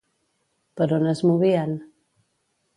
Per 0.81 0.87
on 0.97 1.05
es 1.13 1.23
movien? 1.31 1.79